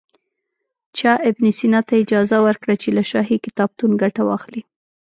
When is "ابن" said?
1.29-1.43